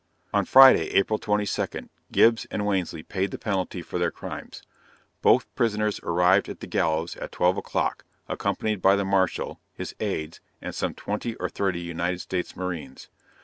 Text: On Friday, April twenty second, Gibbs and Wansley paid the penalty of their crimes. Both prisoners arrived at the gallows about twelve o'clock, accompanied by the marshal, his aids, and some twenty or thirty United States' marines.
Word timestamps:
On 0.33 0.45
Friday, 0.45 0.89
April 0.95 1.19
twenty 1.19 1.45
second, 1.45 1.91
Gibbs 2.11 2.47
and 2.49 2.63
Wansley 2.65 3.03
paid 3.07 3.29
the 3.29 3.37
penalty 3.37 3.81
of 3.81 3.89
their 3.99 4.09
crimes. 4.09 4.63
Both 5.21 5.53
prisoners 5.53 5.99
arrived 6.01 6.49
at 6.49 6.59
the 6.59 6.65
gallows 6.65 7.15
about 7.15 7.31
twelve 7.31 7.55
o'clock, 7.55 8.03
accompanied 8.27 8.81
by 8.81 8.95
the 8.95 9.05
marshal, 9.05 9.59
his 9.75 9.93
aids, 9.99 10.41
and 10.59 10.73
some 10.73 10.95
twenty 10.95 11.35
or 11.35 11.49
thirty 11.49 11.81
United 11.81 12.19
States' 12.19 12.55
marines. 12.55 13.09